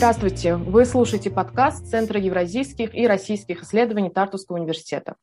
[0.00, 0.56] Здравствуйте!
[0.56, 5.16] Вы слушаете подкаст Центра евразийских и российских исследований Тартусского университета.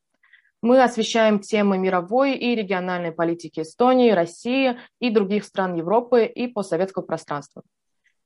[0.61, 7.01] Мы освещаем темы мировой и региональной политики Эстонии, России и других стран Европы и постсоветского
[7.01, 7.63] пространства.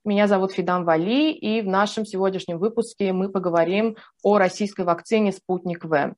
[0.04, 5.86] Меня зовут Фидан Вали, и в нашем сегодняшнем выпуске мы поговорим о российской вакцине «Спутник
[5.86, 6.16] В»,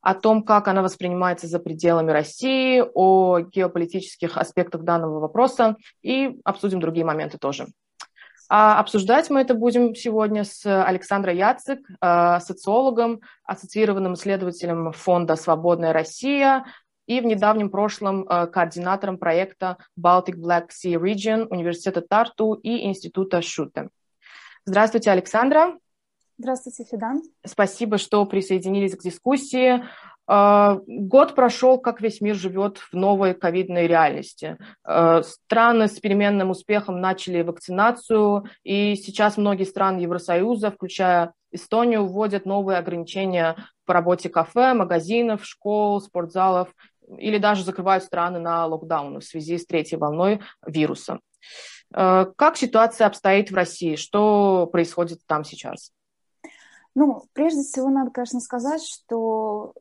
[0.00, 6.80] о том, как она воспринимается за пределами России, о геополитических аспектах данного вопроса и обсудим
[6.80, 7.66] другие моменты тоже.
[8.48, 15.92] А обсуждать мы это будем сегодня с Александрой Яцик, э, социологом, ассоциированным исследователем фонда «Свободная
[15.92, 16.64] Россия»,
[17.06, 23.42] и в недавнем прошлом э, координатором проекта Baltic Black Sea Region Университета Тарту и Института
[23.42, 23.88] Шуте.
[24.64, 25.78] Здравствуйте, Александра.
[26.38, 27.22] Здравствуйте, Фидан.
[27.44, 29.84] Спасибо, что присоединились к дискуссии.
[30.28, 34.58] Э, год прошел, как весь мир живет в новой ковидной реальности.
[34.84, 42.44] Э, страны с переменным успехом начали вакцинацию, и сейчас многие страны Евросоюза, включая Эстонию, вводят
[42.44, 46.68] новые ограничения по работе кафе, магазинов, школ, спортзалов
[47.18, 51.20] или даже закрывают страны на локдаун в связи с третьей волной вируса.
[51.94, 53.96] Э, как ситуация обстоит в России?
[53.96, 55.92] Что происходит там сейчас?
[56.94, 59.74] Ну, прежде всего, надо, конечно, сказать, что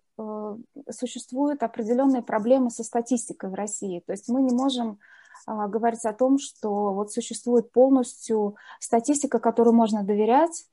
[0.89, 4.01] существуют определенные проблемы со статистикой в России.
[4.05, 4.99] То есть мы не можем
[5.45, 10.65] а, говорить о том, что вот существует полностью статистика, которой можно доверять.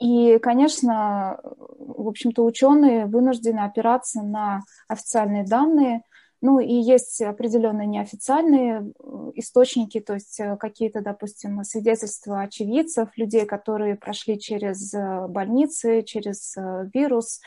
[0.00, 6.02] И, конечно, в общем-то, ученые вынуждены опираться на официальные данные.
[6.40, 13.46] Ну и есть определенные неофициальные э, источники, то есть э, какие-то, допустим, свидетельства очевидцев, людей,
[13.46, 16.54] которые прошли через э, больницы, через
[16.92, 17.40] вирус,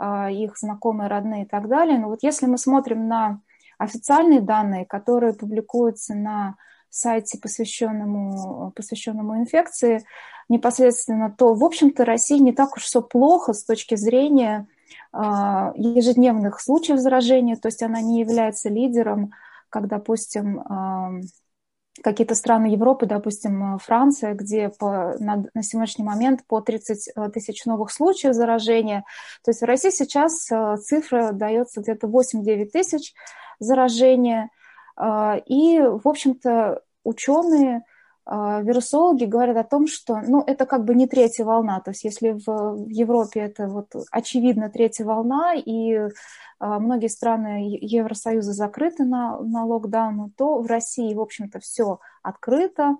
[0.00, 1.98] их знакомые, родные и так далее.
[1.98, 3.40] Но вот если мы смотрим на
[3.78, 6.56] официальные данные, которые публикуются на
[6.90, 10.04] сайте, посвященному, посвященному инфекции,
[10.48, 14.66] непосредственно, то, в общем-то, России не так уж все плохо с точки зрения
[15.12, 15.18] э,
[15.76, 19.32] ежедневных случаев заражения, то есть она не является лидером,
[19.68, 21.22] как, допустим, э,
[22.02, 27.90] какие-то страны Европы, допустим, Франция, где по, на, на сегодняшний момент по 30 тысяч новых
[27.90, 29.04] случаев заражения.
[29.44, 30.48] То есть в России сейчас
[30.84, 33.14] цифра дается где-то 8-9 тысяч
[33.58, 34.50] заражения.
[34.98, 37.82] И, в общем-то, ученые,
[38.28, 41.80] вирусологи говорят о том, что ну, это как бы не третья волна.
[41.80, 46.08] То есть если в Европе это вот очевидно третья волна, и
[46.58, 52.96] а, многие страны Евросоюза закрыты на, на локдаун, то в России, в общем-то, все открыто.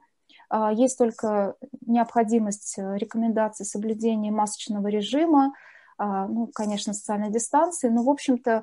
[0.74, 5.52] Есть только необходимость рекомендаций соблюдения масочного режима,
[5.98, 8.62] ну, конечно, социальной дистанции, но, в общем-то,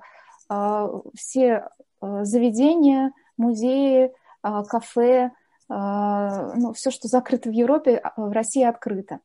[1.13, 1.67] все
[1.99, 5.31] заведения, музеи, кафе,
[5.69, 9.19] ну, все, что закрыто в Европе, в России открыто.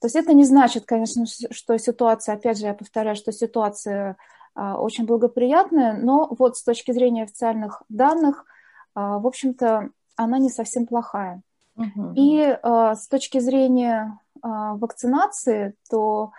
[0.00, 4.16] То есть это не значит, конечно, что ситуация, опять же, я повторяю, что ситуация
[4.54, 8.44] очень благоприятная, но вот с точки зрения официальных данных,
[8.94, 11.42] в общем-то, она не совсем плохая.
[11.76, 12.12] Угу.
[12.16, 16.32] И с точки зрения вакцинации, то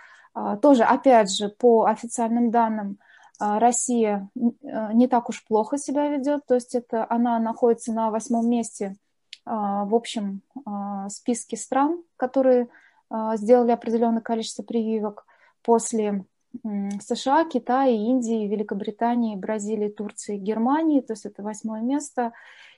[0.62, 3.00] тоже, опять же, по официальным данным,
[3.40, 8.12] а, Россия э, не так уж плохо себя ведет, то есть это она находится на
[8.12, 9.09] восьмом месте а,
[9.86, 12.70] в общем а, списке стран, которые
[13.36, 15.26] сделали определенное количество прививок
[15.64, 16.26] после
[16.64, 22.34] США, Китая, Индии, Великобритании, Бразилии, Турции, Германии, то есть это восьмое место.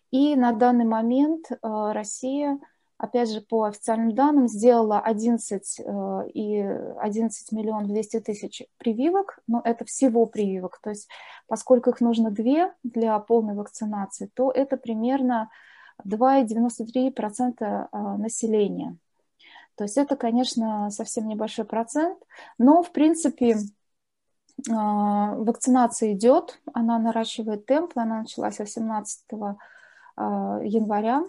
[0.09, 2.59] И на данный момент Россия
[3.01, 9.59] опять же, по официальным данным, сделала 11, э, и 11 миллионов 200 тысяч прививок, но
[9.63, 11.09] это всего прививок, то есть
[11.47, 15.49] поскольку их нужно две для полной вакцинации, то это примерно
[16.05, 18.97] 2,93% э, населения.
[19.75, 22.17] То есть это, конечно, совсем небольшой процент,
[22.57, 23.59] но, в принципе, э,
[24.67, 29.25] вакцинация идет, она наращивает темп, она началась 18
[30.17, 31.23] января,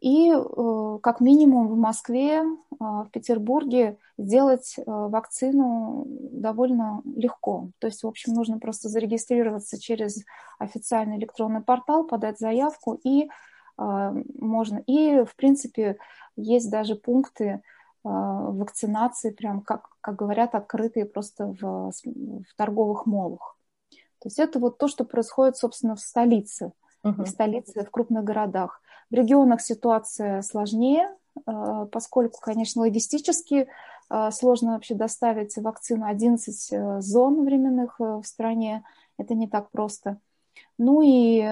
[0.00, 2.44] и э, как минимум в Москве,
[2.78, 7.70] в Петербурге сделать э, вакцину довольно легко.
[7.78, 10.22] То есть, в общем, нужно просто зарегистрироваться через
[10.58, 13.30] официальный электронный портал, подать заявку, и
[13.78, 14.82] можно.
[14.86, 15.98] И, в принципе,
[16.36, 17.62] есть даже пункты
[18.02, 23.56] вакцинации, прям, как, как говорят, открытые просто в, в торговых молах.
[24.20, 26.72] То есть это вот то, что происходит, собственно, в столице,
[27.04, 27.24] uh-huh.
[27.24, 28.80] в столице, в крупных городах.
[29.10, 31.14] В регионах ситуация сложнее,
[31.46, 33.68] э, поскольку, конечно, логистически
[34.10, 38.82] э, сложно вообще доставить вакцину 11 э, зон временных в стране.
[39.18, 40.18] Это не так просто.
[40.78, 41.42] Ну и,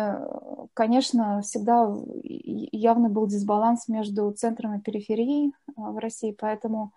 [0.75, 5.53] конечно, всегда явно был дисбаланс между центром и периферией.
[5.77, 6.93] в России, поэтому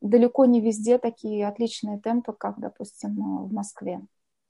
[0.00, 4.00] далеко не везде такие отличные темпы, как, допустим, в Москве.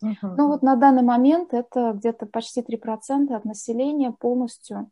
[0.02, 0.34] Uh-huh.
[0.36, 4.90] Но вот на данный момент это где-то почти 3% от населения полностью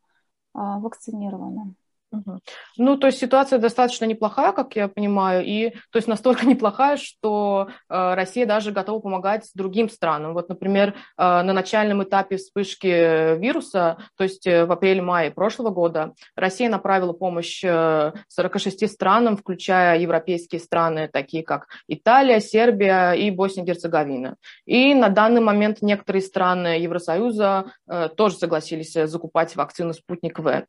[0.52, 1.74] вакцинировано.
[2.78, 7.68] Ну, то есть ситуация достаточно неплохая, как я понимаю, и то есть настолько неплохая, что
[7.88, 10.32] э, Россия даже готова помогать другим странам.
[10.32, 16.14] Вот, например, э, на начальном этапе вспышки вируса, то есть э, в апреле-мае прошлого года,
[16.34, 24.36] Россия направила помощь э, 46 странам, включая европейские страны, такие как Италия, Сербия и Босния-Герцеговина.
[24.64, 30.64] И на данный момент некоторые страны Евросоюза э, тоже согласились закупать вакцину «Спутник В».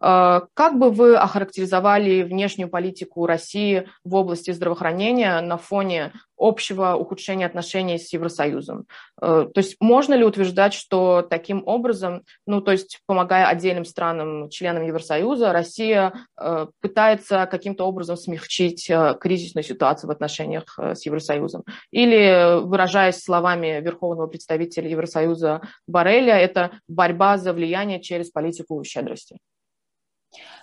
[0.00, 7.46] Э, как бы вы охарактеризовали внешнюю политику России в области здравоохранения на фоне общего ухудшения
[7.46, 8.86] отношений с Евросоюзом?
[9.20, 14.48] Э, то есть можно ли утверждать, что таким образом, ну то есть помогая отдельным странам,
[14.50, 18.90] членам Евросоюза, Россия э, пытается каким-то образом смягчить
[19.20, 21.62] кризисную ситуацию в отношениях с Евросоюзом?
[21.92, 29.38] Или, выражаясь словами верховного представителя Евросоюза Бареля, это борьба за влияние через политику щедрости?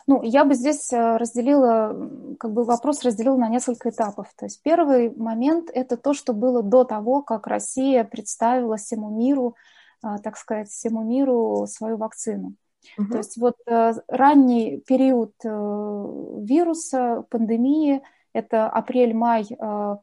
[0.10, 1.96] Ну, я бы здесь э, разделила,
[2.40, 4.26] как бы вопрос разделила на несколько этапов.
[4.36, 9.56] То есть первый момент– это то, что было до того, как Россия представила всему миру,
[10.04, 12.56] э, так сказать, всему миру свою вакцину.
[12.98, 13.12] Угу.
[13.12, 18.02] То есть вот э, ранний период вируса, пандемии–
[18.34, 19.46] это апрель-май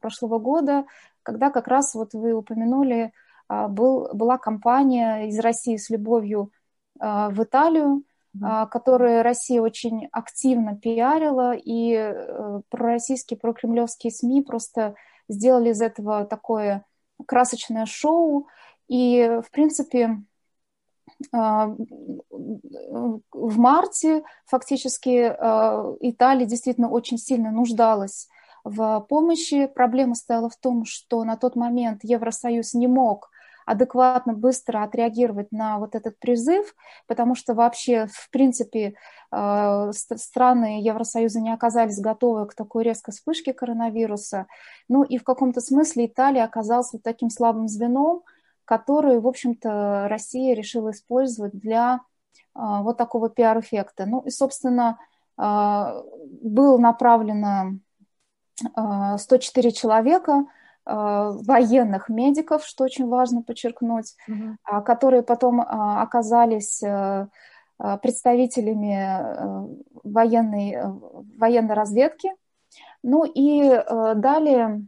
[0.01, 0.85] прошлого года,
[1.25, 3.13] когда как раз вот вы упомянули,
[3.49, 6.53] был, была компания из России с любовью
[6.95, 8.05] в Италию,
[8.71, 14.95] которые Россия очень активно пиарила, и э, пророссийские, прокремлевские СМИ просто
[15.29, 16.85] сделали из этого такое
[17.27, 18.49] красочное шоу.
[18.89, 20.23] И, в принципе,
[21.33, 21.75] а,
[22.29, 28.29] в марте фактически а, Италия действительно очень сильно нуждалась
[28.65, 29.67] в помощи.
[29.67, 33.31] Проблема стояла в том, что на тот момент Евросоюз не мог
[33.67, 36.75] адекватно, быстро отреагировать на вот этот призыв,
[37.07, 38.95] потому что вообще, в принципе,
[39.33, 44.47] э, страны Евросоюза не оказались готовы к такой резкой вспышке коронавируса.
[44.89, 48.23] Ну и в каком-то смысле Италия оказалась вот таким слабым звеном,
[48.65, 51.99] который, в общем-то, Россия решила использовать для э,
[52.55, 54.07] вот такого пиар-эффекта.
[54.07, 54.99] Ну и, собственно,
[55.37, 57.79] э, было направлено
[59.19, 60.47] 104 человека
[60.87, 64.83] военных медиков, что очень важно подчеркнуть, угу.
[64.83, 67.27] которые потом а, оказались э,
[67.81, 69.69] э, представителями
[70.05, 70.77] военной,
[71.37, 72.31] военной разведки.
[73.03, 73.69] Ну и
[74.15, 74.87] далее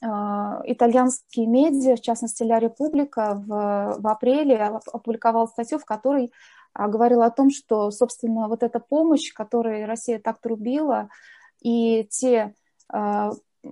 [0.00, 6.32] итальянские медиа, в частности «Ля Република», в, в апреле опубликовал статью, в которой
[6.74, 11.08] говорил о том, что, собственно, вот эта помощь, которой Россия так трубила,
[11.60, 12.54] и те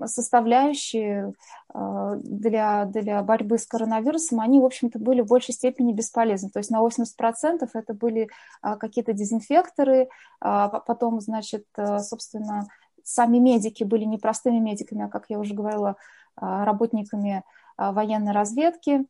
[0.06, 1.32] составляющие
[1.74, 6.50] э, для, для борьбы с коронавирусом, они, в общем-то, были в большей степени бесполезны.
[6.50, 8.28] То есть на 80% это были
[8.62, 10.08] э, какие-то дезинфекторы,
[10.40, 12.68] а потом, значит, э, собственно,
[13.02, 15.96] сами медики были не простыми медиками, а, как я уже говорила,
[16.36, 17.42] работниками
[17.76, 19.06] военной разведки.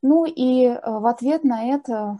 [0.00, 2.18] Ну и в ответ на это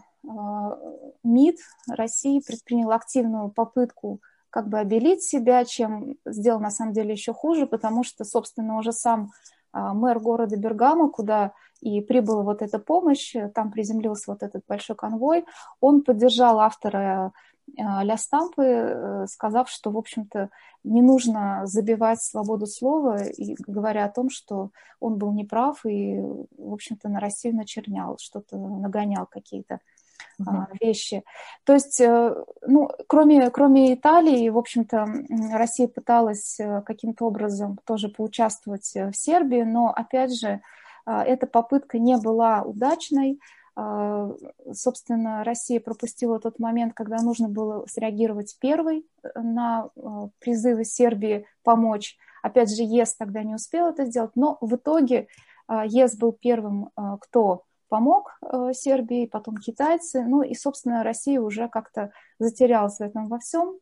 [1.23, 4.19] МИД России предпринял активную попытку
[4.53, 8.91] как бы обелить себя, чем сделал на самом деле еще хуже, потому что, собственно, уже
[8.91, 9.31] сам
[9.71, 14.95] а, мэр города Бергамо, куда и прибыла вот эта помощь, там приземлился вот этот большой
[14.95, 15.43] конвой,
[15.81, 17.33] он поддержал автора
[17.79, 20.51] а, Ля Стампы, э, сказав, что, в общем-то,
[20.83, 24.69] не нужно забивать свободу слова, и говоря о том, что
[24.99, 29.79] он был неправ и, в общем-то, на Россию начернял, что-то нагонял какие-то
[30.39, 30.65] uh-huh.
[30.81, 31.23] вещи.
[31.63, 32.35] То есть, э,
[32.65, 35.07] ну, кроме, кроме Италии, в общем-то,
[35.53, 40.61] Россия пыталась э, каким-то образом тоже поучаствовать э, в Сербии, но, опять же,
[41.05, 43.37] эта попытка не была удачной.
[44.71, 49.89] Собственно, Россия пропустила тот момент, когда нужно было среагировать первой на
[50.39, 52.15] призывы Сербии помочь.
[52.41, 55.27] Опять же, ЕС тогда не успел это сделать, но в итоге
[55.69, 62.11] ЕС был первым, кто помог э, Сербии, потом китайцы, ну и, собственно, Россия уже как-то
[62.39, 63.77] затерялась в этом во всем.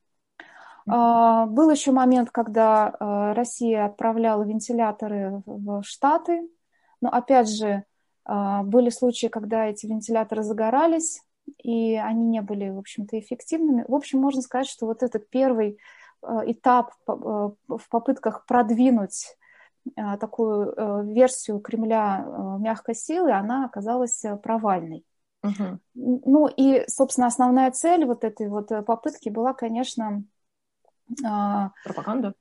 [0.85, 1.45] Mm-hmm.
[1.45, 6.41] Был еще момент, когда э, Россия отправляла вентиляторы в Штаты,
[6.99, 7.85] но опять же
[8.25, 11.21] а, были случаи, когда эти вентиляторы загорались,
[11.63, 13.85] и они не были, в общем-то, эффективными.
[13.87, 15.77] В общем, можно сказать, что вот этот первый
[16.21, 19.40] э, этап в попытках продвинуть а,
[20.19, 25.05] такую э, версию Кремля э, мягкой силы, она оказалась э, провальной.
[25.43, 25.79] Угу.
[25.95, 30.23] Ну и, собственно, основная цель вот этой вот попытки была, конечно...
[31.25, 32.33] А, Пропаганда?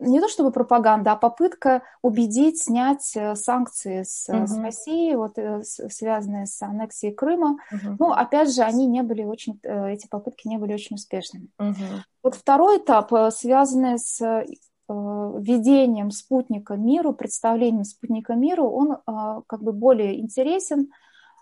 [0.00, 4.46] не то чтобы пропаганда, а попытка убедить снять санкции с, угу.
[4.46, 7.58] с России, вот связанные с аннексией Крыма.
[7.70, 7.96] Угу.
[7.98, 11.48] Ну, опять же, они не были очень, эти попытки не были очень успешными.
[11.58, 11.74] Угу.
[12.22, 14.46] Вот второй этап, связанный с
[14.88, 18.98] введением спутника миру, представлением спутника миру, он
[19.46, 20.90] как бы более интересен,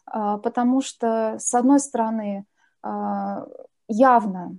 [0.06, 2.46] потому что, с одной стороны,
[3.88, 4.56] явно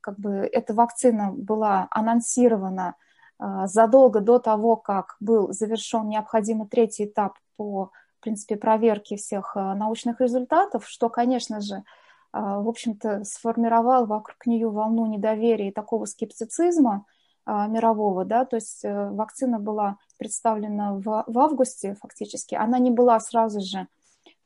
[0.00, 2.94] как бы эта вакцина была анонсирована
[3.64, 10.20] задолго до того, как был завершен необходимый третий этап по, в принципе, проверке всех научных
[10.22, 11.82] результатов, что, конечно же,
[12.32, 17.04] в общем-то, сформировал вокруг нее волну недоверия и такого скептицизма
[17.46, 23.20] мирового, да, то есть э, вакцина была представлена в, в августе фактически, она не была
[23.20, 23.86] сразу же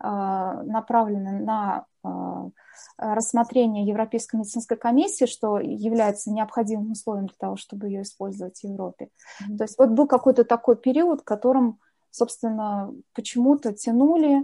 [0.02, 2.52] направлена на
[2.96, 9.08] рассмотрение Европейской медицинской комиссии, что является необходимым условием для того, чтобы ее использовать в Европе.
[9.42, 9.56] Mm-hmm.
[9.58, 11.80] То есть вот был какой-то такой период, в котором,
[12.10, 14.42] собственно, почему-то тянули,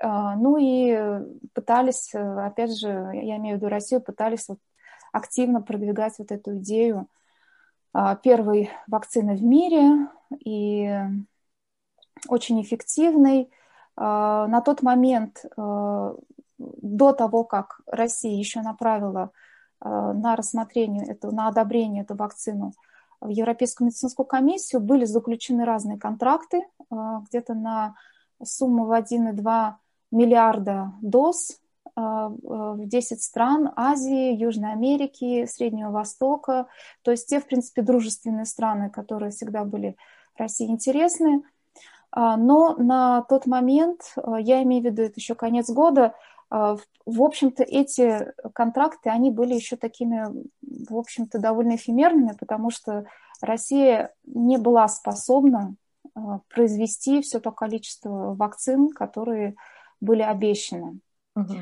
[0.00, 1.20] а, ну и
[1.54, 4.58] пытались, опять же, я имею в виду Россию, пытались вот
[5.12, 7.21] активно продвигать вот эту идею а,
[8.22, 10.08] первой вакцины в мире
[10.44, 10.98] и
[12.28, 13.50] очень эффективной.
[13.96, 15.44] А, на тот момент
[16.58, 19.30] до того, как Россия еще направила
[19.80, 22.72] на рассмотрение, эту, на одобрение эту вакцину
[23.20, 27.96] в Европейскую медицинскую комиссию, были заключены разные контракты, где-то на
[28.42, 29.74] сумму в 1,2
[30.12, 31.61] миллиарда доз
[31.94, 36.66] в 10 стран Азии, Южной Америки, Среднего Востока,
[37.02, 39.96] то есть те, в принципе, дружественные страны, которые всегда были
[40.36, 41.42] России интересны.
[42.14, 46.14] Но на тот момент, я имею в виду, это еще конец года,
[46.52, 50.26] а, в общем-то, эти контракты, они были еще такими,
[50.60, 53.06] в общем-то, довольно эфемерными, потому что
[53.40, 55.76] Россия не была способна
[56.14, 59.54] а, произвести все то количество вакцин, которые
[60.02, 60.98] были обещаны.
[61.36, 61.54] Угу.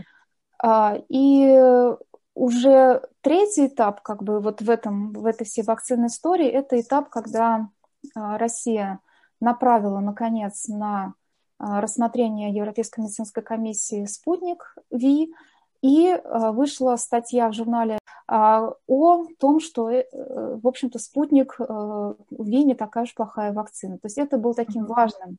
[1.09, 1.95] И
[2.35, 7.09] уже третий этап, как бы вот в, этом, в этой всей вакцинной истории, это этап,
[7.09, 7.69] когда
[8.15, 9.01] Россия
[9.41, 11.15] направила, наконец, на
[11.61, 15.35] а, рассмотрения Европейской медицинской комиссии «Спутник ВИ»,
[15.83, 22.17] и а, вышла статья в журнале а, о том, что, э, в общем-то, спутник в
[22.31, 23.99] ВИ не такая уж плохая вакцина.
[23.99, 25.39] То есть это был таким важным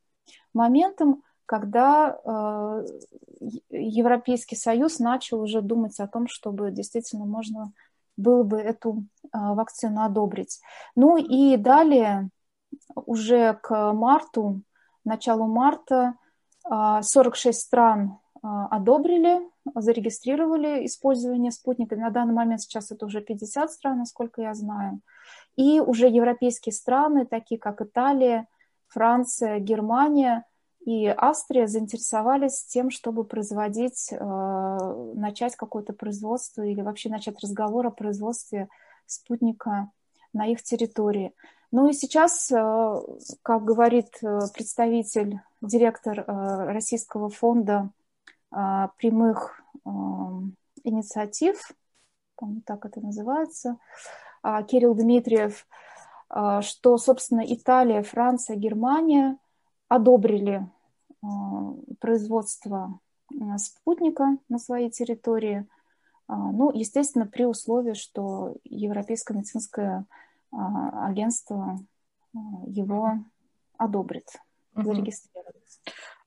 [0.53, 2.17] моментом, когда
[3.69, 7.73] Европейский Союз начал уже думать о том, чтобы действительно можно
[8.15, 9.03] было бы эту
[9.33, 10.61] вакцину одобрить.
[10.95, 12.29] Ну и далее,
[12.95, 14.61] уже к марту
[15.03, 16.15] началу марта
[16.63, 19.41] 46 а, стран а, одобрили,
[19.75, 21.97] зарегистрировали использование спутника.
[21.97, 25.01] На данный момент сейчас это уже 50 стран, насколько я знаю.
[25.57, 28.47] И уже европейские страны, такие как Италия,
[28.87, 30.45] Франция, Германия
[30.85, 37.91] и Австрия, заинтересовались тем, чтобы производить, а, начать какое-то производство или вообще начать разговор о
[37.91, 38.67] производстве
[39.05, 39.91] спутника
[40.33, 41.33] на их территории.
[41.71, 43.01] Ну и сейчас, э,
[43.43, 47.89] как говорит э, представитель, директор э, Российского фонда
[48.97, 49.61] прямых
[50.83, 51.71] инициатив,
[52.35, 53.77] по-моему, так это называется,
[54.43, 55.65] Кирилл Дмитриев,
[56.27, 59.37] что, собственно, Италия, Франция, Германия
[59.91, 60.69] одобрили
[61.99, 62.99] производство
[63.57, 65.67] спутника на своей территории.
[66.27, 70.05] Ну, естественно, при условии, что Европейская медицинская
[70.51, 71.79] а, агентство
[72.33, 73.19] а, его
[73.77, 74.27] одобрит,
[74.75, 75.55] зарегистрирует.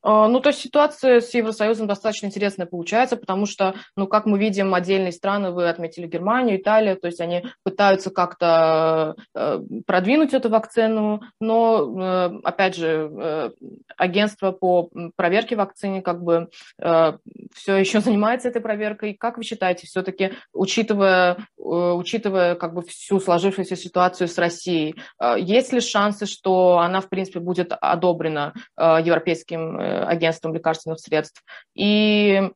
[0.04, 4.38] А, ну, то есть ситуация с Евросоюзом достаточно интересная получается, потому что, ну, как мы
[4.38, 10.50] видим, отдельные страны, вы отметили Германию, Италию, то есть они пытаются как-то э, продвинуть эту
[10.50, 13.50] вакцину, но, э, опять же, э,
[13.96, 19.14] агентство по проверке вакцины как бы все еще занимается этой проверкой.
[19.14, 24.96] Как вы считаете, все-таки, учитывая, учитывая как бы всю сложившуюся ситуацию с Россией,
[25.38, 31.42] есть ли шансы, что она, в принципе, будет одобрена европейским агентством лекарственных средств.
[31.74, 32.50] И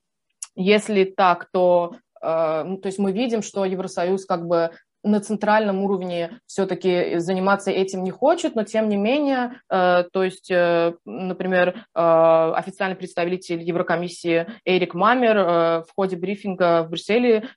[0.54, 4.70] если так, то, э, ну, то есть мы видим, что Евросоюз как бы
[5.08, 11.84] на центральном уровне все-таки заниматься этим не хочет, но тем не менее, то есть, например,
[11.94, 15.36] официальный представитель Еврокомиссии Эрик Мамер
[15.84, 17.48] в ходе брифинга в Брюсселе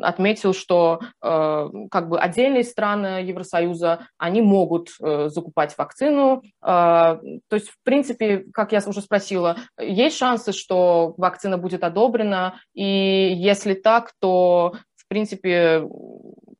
[0.00, 6.42] отметил, что как бы отдельные страны Евросоюза, они могут закупать вакцину.
[6.62, 13.32] То есть, в принципе, как я уже спросила, есть шансы, что вакцина будет одобрена, и
[13.34, 15.82] если так, то, в принципе,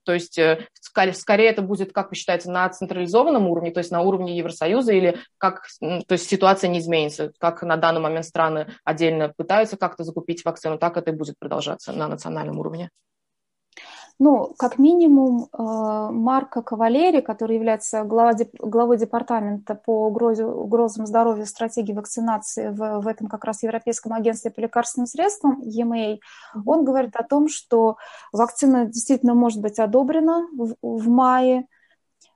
[0.04, 4.00] то есть э, скорее это будет, как вы считаете, на централизованном уровне, то есть на
[4.00, 9.32] уровне Евросоюза, или как, то есть ситуация не изменится, как на данный момент страны отдельно
[9.36, 12.90] пытаются как-то закупить вакцину, так это и будет продолжаться на национальном уровне?
[14.24, 21.92] Ну, как минимум, э, Марко Кавалери, который является главой департамента по угрозе, угрозам здоровья стратегии
[21.92, 26.20] вакцинации в, в этом как раз Европейском агентстве по лекарственным средствам, EMA,
[26.64, 27.96] он говорит о том, что
[28.32, 31.64] вакцина действительно может быть одобрена в, в мае, а,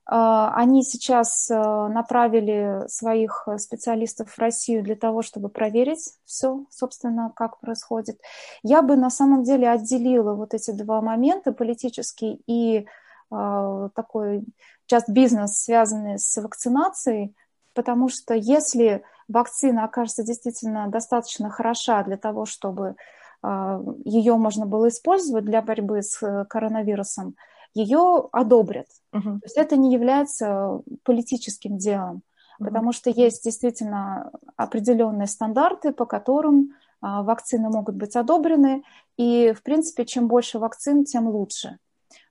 [0.09, 7.59] они сейчас а, направили своих специалистов в Россию для того, чтобы проверить все, собственно, как
[7.59, 8.21] происходит.
[8.63, 12.87] Я бы на самом деле отделила вот эти два момента, политический и
[13.33, 14.45] э, такой
[14.87, 17.35] часть бизнес, связанный с вакцинацией,
[17.75, 22.95] потому что если вакцина окажется действительно достаточно хороша для того, чтобы
[23.43, 27.35] э, ее можно было использовать для борьбы с э, коронавирусом,
[27.77, 28.87] ее одобрят.
[29.13, 29.23] Угу.
[29.23, 32.23] То есть это не является политическим делом,
[32.59, 32.69] угу.
[32.69, 38.83] потому что есть действительно определенные стандарты, по которым а, вакцины могут быть одобрены,
[39.19, 41.79] и, в принципе, чем больше вакцин, тем лучше.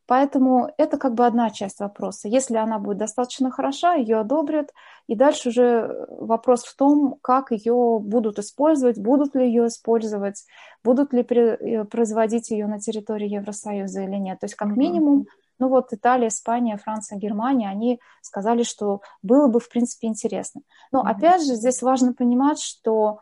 [0.08, 2.28] Поэтому это как бы одна часть вопроса.
[2.28, 4.72] Если она будет достаточно хороша, ее одобрят.
[5.08, 10.46] И дальше уже вопрос в том, как ее будут использовать, будут ли ее использовать,
[10.84, 14.40] будут ли э, производить ее на территории Евросоюза или нет.
[14.40, 15.26] То есть как минимум,
[15.58, 20.62] ну вот Италия, Испания, Франция, Германия, они сказали, что было бы в принципе интересно.
[20.92, 23.22] Но опять же здесь важно понимать, что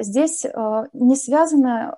[0.00, 1.96] здесь а, не связана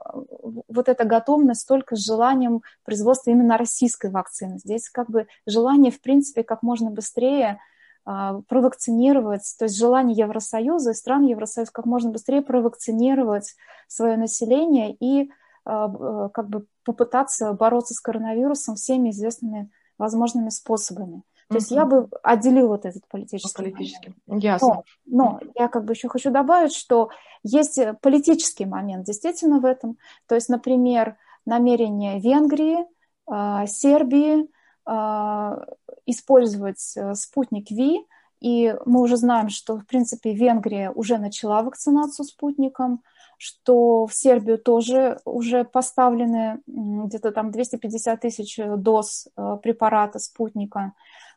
[0.68, 4.58] вот эта готовность только с желанием производства именно российской вакцины.
[4.58, 7.58] Здесь как бы желание, в принципе, как можно быстрее
[8.04, 13.54] а, провакцинировать, то есть желание Евросоюза и стран Евросоюза как можно быстрее провакцинировать
[13.88, 15.30] свое население и
[15.66, 21.22] как бы попытаться бороться с коронавирусом всеми известными возможными способами.
[21.48, 23.62] То есть я бы отделила вот этот политический.
[23.62, 24.14] Политический.
[24.26, 24.82] Ясно.
[25.06, 27.10] Но, но я как бы еще хочу добавить, что
[27.42, 29.98] есть политический момент действительно в этом.
[30.26, 32.78] То есть, например, намерение Венгрии,
[33.26, 34.48] а, Сербии
[34.86, 35.64] а,
[36.06, 38.06] использовать э, спутник Ви,
[38.40, 43.02] и мы уже знаем, что, в принципе, Венгрия уже начала вакцинацию спутником,
[43.38, 50.92] что в Сербию тоже уже поставлены где-то там 250 тысяч доз э, препарата спутника.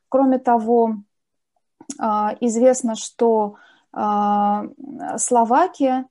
[0.10, 0.98] Кроме того,
[2.00, 3.56] а, известно, что
[3.92, 4.66] а,
[5.18, 6.06] Словакия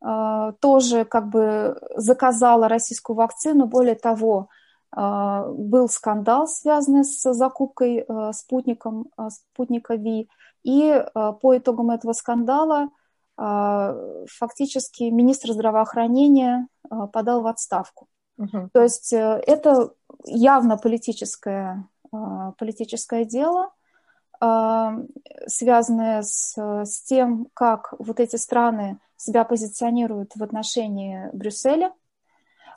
[0.00, 3.66] а, тоже как бы заказала российскую вакцину.
[3.66, 4.48] Более того,
[4.92, 10.30] был скандал, связанный с закупкой спутником, спутника Ви.
[10.62, 12.88] И по итогам этого скандала
[13.36, 16.68] фактически министр здравоохранения
[17.12, 18.06] подал в отставку.
[18.38, 18.70] Угу.
[18.72, 19.92] То есть э, это
[20.24, 21.95] явно политическое а,
[22.58, 23.70] политическое дело,
[24.40, 24.96] а,
[25.46, 31.92] связанное с, с тем, как вот эти страны себя позиционируют в отношении Брюсселя.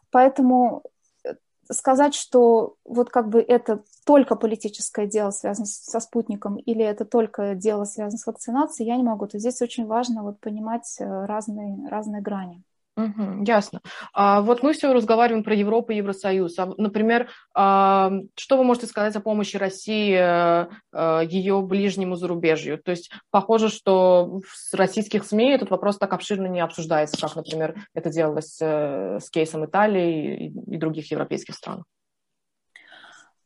[0.10, 0.84] Поэтому
[1.24, 1.36] э,
[1.72, 7.56] сказать, что вот как бы это только политическое дело связано со спутником или это только
[7.56, 9.28] дело связано с вакцинацией, я не могу.
[9.28, 12.64] То здесь очень важно вот понимать э, разные, разные грани.
[13.00, 13.82] Угу, ясно.
[14.14, 16.60] А, вот мы все разговариваем про Европу и Евросоюз.
[16.60, 20.70] А, например, а, что вы можете сказать о помощи России а,
[21.24, 22.78] ее ближнему зарубежью?
[22.78, 27.76] То есть похоже, что в российских СМИ этот вопрос так обширно не обсуждается, как, например,
[27.94, 31.86] это делалось э, с кейсом Италии и, и других европейских стран.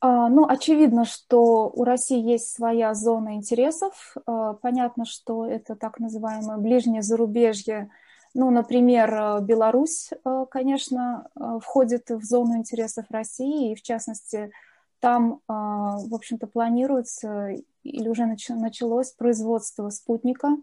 [0.02, 4.18] Ну, очевидно, что у России есть своя зона интересов.
[4.62, 7.90] Понятно, что это так называемое ближнее зарубежье–
[8.34, 14.52] ну, например, э, Беларусь, э, конечно, э, входит в зону интересов России, и в частности,
[15.00, 17.50] там, в общем-то, планируется
[17.84, 20.56] или уже началось производство спутника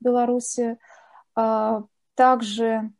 [0.00, 0.78] в Беларуси.
[1.34, 2.92] Также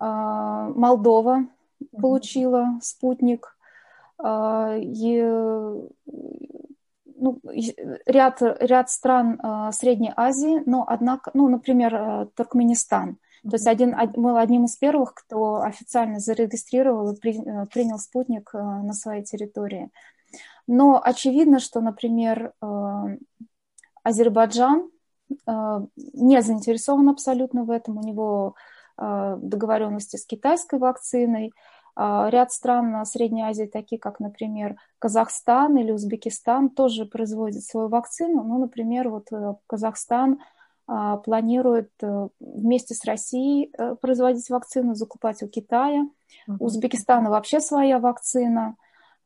[0.00, 1.46] Молдова
[1.92, 3.56] получила спутник.
[4.20, 5.22] И,
[7.14, 7.40] ну,
[8.06, 9.40] ряд, ряд стран
[9.72, 15.62] Средней Азии, но, однако, ну, например, Туркменистан– То есть один, был одним из первых, кто
[15.62, 19.90] официально зарегистрировал и при, э, принял спутник э, на своей территории.
[20.68, 22.66] Но очевидно, что, например, э,
[24.04, 24.90] Азербайджан
[25.46, 27.96] не заинтересован абсолютно в этом.
[27.96, 28.54] У него
[28.98, 31.52] договоренности с китайской вакциной.
[31.96, 38.44] Ряд стран Средней Азии, такие как, например, Казахстан или Узбекистан, тоже производят свою вакцину.
[38.44, 39.28] Ну, например, вот
[39.66, 40.61] Казахстан– а,
[41.24, 46.06] планирует э, вместе с Россией э, производить вакцину, закупать у Китая.
[46.46, 48.76] У Узбекистана вообще своя вакцина.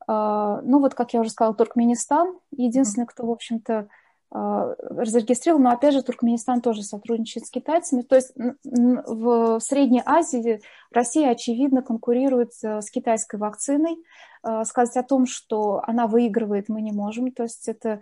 [0.07, 3.87] А, ну вот, как я уже сказала, Туркменистан единственный, кто, в общем-то, а,
[4.29, 8.01] зарегистрировал, но опять же Туркменистан тоже сотрудничает с китайцами.
[8.01, 10.61] То есть в Средней Азии
[10.91, 13.97] Россия, очевидно, конкурирует с китайской вакциной.
[14.65, 17.31] Сказать о том, что она выигрывает, мы не можем.
[17.31, 18.01] То есть это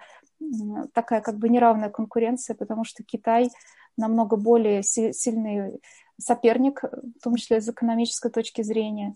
[0.93, 3.49] такая как бы неравная конкуренция, потому что Китай
[3.97, 5.79] намного более сильный
[6.19, 9.15] соперник, в том числе с экономической точки зрения.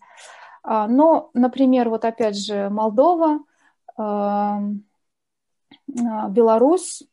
[0.63, 3.39] А, но, например, вот опять же Молдова,
[3.97, 4.61] а,
[5.87, 7.03] Беларусь,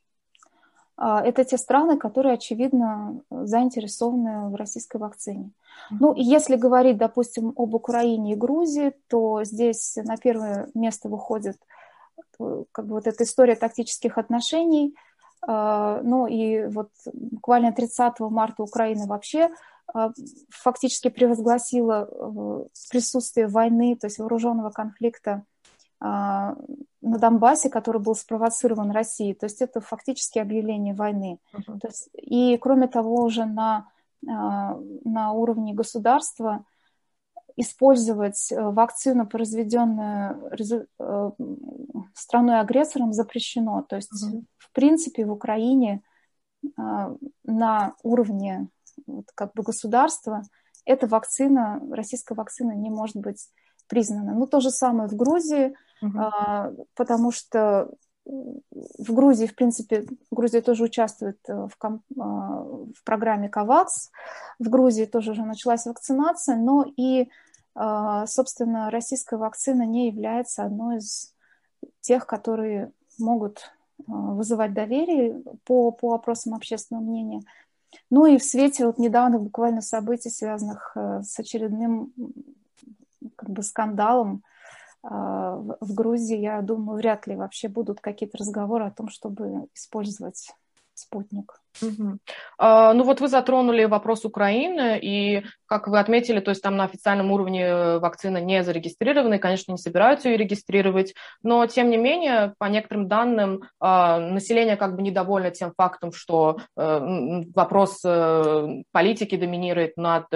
[0.97, 5.51] а, это те страны, которые, очевидно, заинтересованы в российской вакцине.
[5.91, 11.57] Ну, и если говорить, допустим, об Украине и Грузии, то здесь на первое место выходит
[12.39, 14.95] как бы вот эта история тактических отношений.
[15.47, 19.51] А, ну и вот буквально 30 марта Украина вообще
[19.93, 20.11] а,
[20.51, 25.43] фактически превозгласила э, присутствие войны, то есть вооруженного конфликта а,
[26.01, 26.57] на
[27.01, 29.35] Донбассе, который был спровоцирован Россией.
[29.35, 31.39] То есть это фактически объявление войны.
[31.55, 31.79] Uh-huh.
[31.79, 33.89] То есть, и кроме того, уже на,
[34.23, 36.65] на уровне государства
[37.57, 40.53] использовать э, вакцину, произведенную
[40.99, 41.31] э,
[42.15, 43.83] страной-агрессором, запрещено.
[43.83, 44.45] То есть, mm-hmm.
[44.59, 46.03] в принципе, в Украине
[46.63, 46.71] э,
[47.45, 48.69] на уровне
[49.07, 50.43] вот, как бы государства
[50.85, 53.49] эта вакцина, российская вакцина не может быть
[53.89, 54.35] признана.
[54.35, 56.87] Ну, то же самое в Грузии, mm-hmm.
[56.95, 57.91] потому что
[58.25, 64.11] в Грузии, в принципе, Грузия тоже участвует в, ком- в программе КАВАКС.
[64.59, 67.29] В Грузии тоже уже началась вакцинация, но и
[67.79, 71.35] а, собственно, российская вакцина не является одной из
[72.01, 73.71] тех, которые могут
[74.09, 77.43] а, вызывать доверие по, по опросам общественного мнения.
[78.11, 82.13] Ну и в свете вот недавних буквально событий, связанных э, с очередным
[83.37, 84.49] как бы скандалом а,
[85.09, 90.53] в Грузии, я думаю, вряд ли вообще будут какие-то разговоры о том, чтобы использовать
[90.95, 91.61] спутник.
[91.83, 92.19] Угу.
[92.59, 96.85] А, ну вот вы затронули вопрос Украины, и, как вы отметили, то есть там на
[96.85, 101.99] официальном уровне э, вакцина не зарегистрирована, и, конечно, не собираются ее регистрировать, но, тем не
[101.99, 108.83] менее, по некоторым данным, а, население как бы недовольно тем фактом, что э, вопрос э,
[108.93, 110.27] политики доминирует над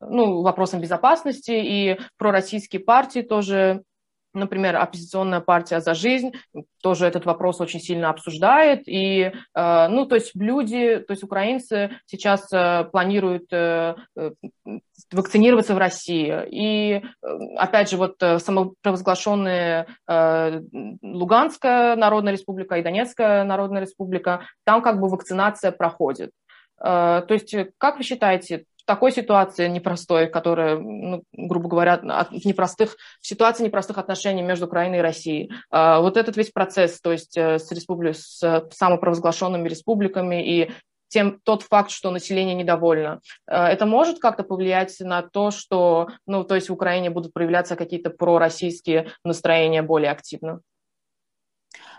[0.00, 3.84] ну, вопросом безопасности, и пророссийские партии тоже
[4.32, 6.32] Например, оппозиционная партия «За жизнь»
[6.82, 8.82] тоже этот вопрос очень сильно обсуждает.
[8.86, 13.96] И, э, ну, то есть люди, то есть украинцы сейчас э, планируют э,
[15.10, 16.32] вакцинироваться в России.
[16.50, 17.02] И,
[17.56, 19.86] опять же, вот самопровозглашенные
[21.02, 26.30] Луганская Народная Республика и Донецкая Народная Республика, там как бы вакцинация проходит.
[26.78, 33.62] То есть, как вы считаете, такой ситуации непростой, которая, ну, грубо говоря, от непростых, ситуации
[33.62, 35.52] непростых отношений между Украиной и Россией.
[35.70, 38.12] А, вот этот весь процесс, то есть э, с, республи...
[38.12, 38.40] с
[38.72, 40.72] самопровозглашенными республиками и
[41.06, 43.20] тем, тот факт, что население недовольно.
[43.46, 47.76] Э, это может как-то повлиять на то, что, ну, то есть в Украине будут проявляться
[47.76, 50.62] какие-то пророссийские настроения более активно?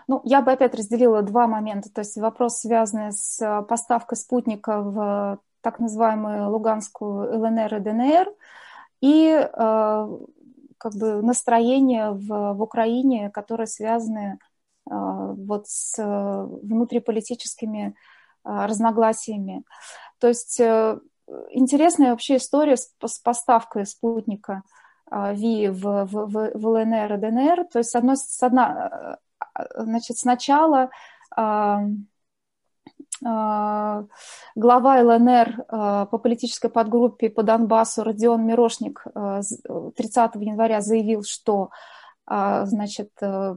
[0.08, 1.88] Ну, я бы опять разделила два момента.
[1.90, 8.34] То есть вопрос, связанный с э, поставкой спутника в так называемую Луганскую ЛНР и ДНР,
[9.00, 9.48] и э,
[10.78, 17.94] как бы настроения в, в Украине, которые связаны э, вот с э, внутриполитическими
[18.44, 19.62] разногласиями.
[20.18, 24.64] То есть интересная вообще история с, с поставкой спутника
[25.08, 27.66] ВИ в, в, в ЛНР и ДНР.
[27.72, 29.18] То есть, с одной, с одна,
[29.76, 30.90] значит, сначала
[33.20, 41.70] глава ЛНР а, по политической подгруппе по Донбассу Родион Мирошник 30 января заявил, что
[42.26, 43.56] значит, э,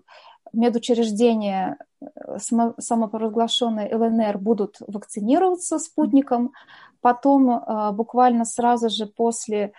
[0.51, 6.51] медучреждения э, самопровозглашенные ЛНР будут вакцинироваться спутником.
[6.99, 9.73] Потом а, буквально сразу же после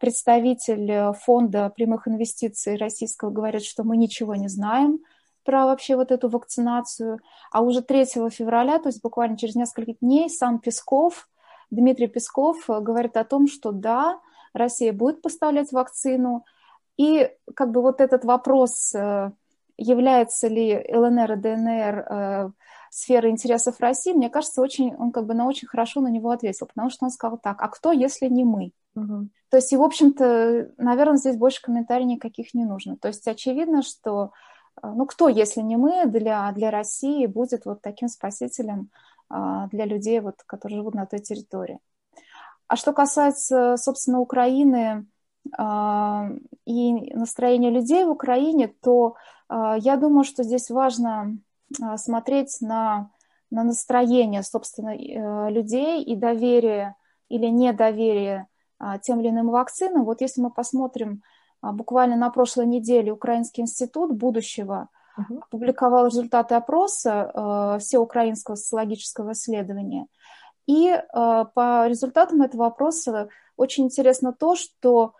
[0.00, 4.98] представитель фонда прямых инвестиций российского говорит, что мы ничего не знаем–
[5.44, 7.20] про вообще вот эту вакцинацию.
[7.50, 11.28] А уже 3 февраля, то есть буквально через несколько дней, сам Песков
[11.70, 14.20] Дмитрий Песков говорит о том, что да,
[14.52, 16.44] Россия будет поставлять вакцину,
[16.96, 18.92] и как бы вот этот вопрос,
[19.78, 22.52] является ли ЛНР и ДНР
[22.90, 26.66] сферы интересов России, мне кажется, очень, он как бы на очень хорошо на него ответил,
[26.66, 28.72] потому что он сказал так, а кто, если не мы?
[28.96, 29.28] Угу.
[29.50, 32.96] То есть, и, в общем-то, наверное, здесь больше комментариев никаких не нужно.
[32.96, 34.30] То есть, очевидно, что, э,
[34.82, 38.90] ну, кто, если не мы, для, для России будет вот таким спасителем
[39.28, 41.78] а, для людей, вот, которые живут на той территории.
[42.68, 45.06] А что касается, собственно, Украины
[45.56, 46.30] а,
[46.64, 49.16] и настроения людей в Украине, то
[49.48, 51.38] а, я думаю, что здесь важно
[51.82, 53.10] а, смотреть на,
[53.50, 56.94] на настроение, собственно, э, людей и доверие
[57.28, 58.46] или недоверие
[58.78, 60.04] а, тем или иным вакцинам.
[60.04, 65.40] Вот если мы посмотрим а, буквально на прошлой неделе Украинский институт будущего uh-huh.
[65.40, 70.06] опубликовал результаты опроса всеукраинского социологического исследования.
[70.66, 75.14] И по результатам этого опроса очень интересно то, что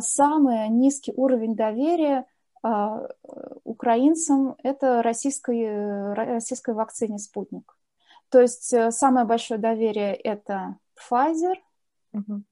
[0.00, 2.26] самый низкий уровень доверия–
[2.62, 3.08] а,
[3.64, 7.76] украинцам это российской, российской вакцине «Спутник».
[8.30, 11.54] То есть э, самое большое доверие– это Pfizer,
[12.12, 12.42] угу.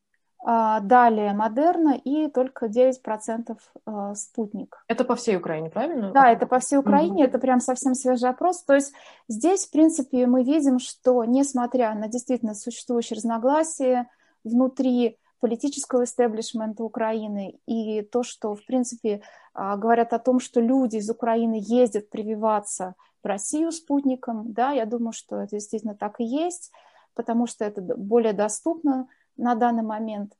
[0.44, 4.84] Далее Модерна и только 9% э, «Спутник».
[4.86, 6.12] Это по всей Украине, правильно?
[6.12, 7.30] Да, это по всей Украине, угу.
[7.30, 8.62] это прям совсем свежий опрос.
[8.62, 8.92] То есть
[9.28, 14.08] здесь, в принципе, мы видим, что несмотря на действительно существующие разногласия
[14.44, 19.22] внутри политического истеблишмента Украины и то, что, в принципе,
[19.54, 24.86] а, говорят о том, что люди из Украины ездят прививаться в Россию спутником, да, я
[24.86, 26.72] думаю, что это действительно так и есть,
[27.14, 30.36] потому что это более доступно на данный момент.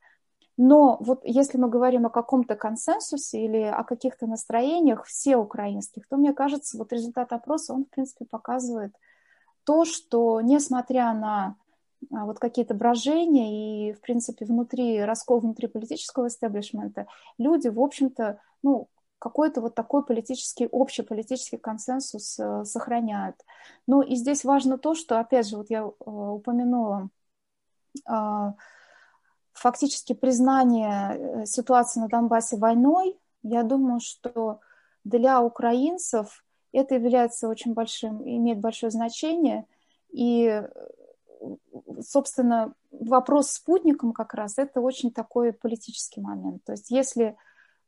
[0.57, 6.17] Но вот если мы говорим о каком-то консенсусе или о каких-то настроениях все украинских, то
[6.17, 8.95] мне кажется, вот результат опроса, он, в принципе, показывает
[9.63, 11.55] то, что несмотря на
[12.11, 17.05] а, вот какие-то брожения и, в принципе, внутри, раскол внутри политического истеблишмента,
[17.37, 23.35] люди, в общем-то, ну, какой-то вот такой политический, общий политический консенсус э, сохраняют.
[23.87, 27.09] Ну и здесь важно то, что, опять же, вот я э, упомянула,
[28.07, 28.53] э,
[29.57, 34.59] фактически признание э, ситуации на Донбассе войной, я думаю, что
[35.03, 39.65] для украинцев это является очень большим, имеет большое значение,
[40.09, 40.61] и
[42.01, 46.63] собственно, вопрос спутником как раз это очень такой политический момент.
[46.63, 47.37] То есть если,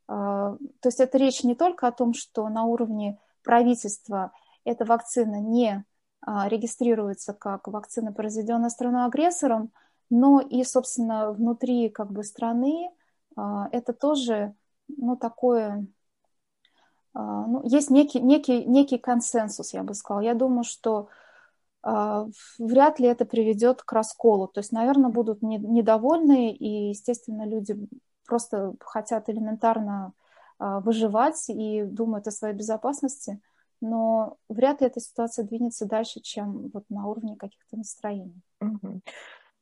[0.08, 4.32] а, то есть это речь не только о том, что на уровне правительства
[4.64, 5.84] эта вакцина не
[6.20, 9.70] а, регистрируется как вакцина, произведенная страной-агрессором,
[10.10, 12.90] но и, собственно, внутри как бы страны
[13.36, 14.54] а, это тоже,
[14.88, 15.86] ну, такое,
[17.14, 20.20] ну, есть некий, некий, некий консенсус, я бы сказала.
[20.20, 21.08] Я думаю, что
[21.82, 22.26] а,
[22.58, 24.48] вряд ли это приведет к расколу.
[24.48, 27.76] То есть, наверное, будут недовольны, и, естественно, люди
[28.26, 30.12] просто хотят элементарно
[30.58, 33.40] а, выживать и думают о своей безопасности,
[33.80, 38.42] но вряд ли эта ситуация двинется дальше, чем вот на уровне каких-то настроений.
[38.60, 39.00] Угу.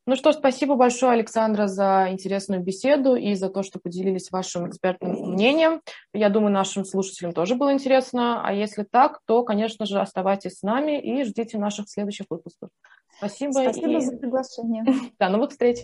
[0.09, 5.11] Ну что спасибо большое, Александра, за интересную беседу и за то, что поделились вашим экспертным
[5.33, 5.83] мнением.
[6.15, 8.41] Я думаю, нашим слушателям тоже было интересно.
[8.43, 12.71] А если так, то, конечно же, оставайтесь с нами и ждите наших следующих выпусков.
[13.19, 13.53] Спасибо.
[13.53, 14.01] Спасибо и...
[14.01, 14.85] за приглашение.
[15.21, 15.81] До новых встреч.